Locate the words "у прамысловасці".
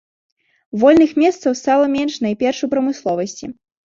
2.69-3.51